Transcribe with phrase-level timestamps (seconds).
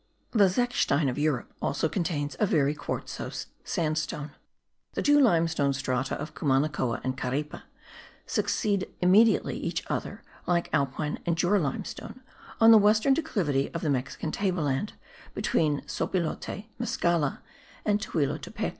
[0.31, 4.31] The zechstein of Europe also contains a very quartzose sandstone.
[4.93, 7.61] The two limestone strata of Cumanacoa and Caripe
[8.25, 12.19] succeed immediately each other, like Alpine and Jura limestone,
[12.59, 14.93] on the western declivity of the Mexican table land,
[15.35, 17.41] between Sopilote, Mescala
[17.85, 18.69] and Tehuilotepec.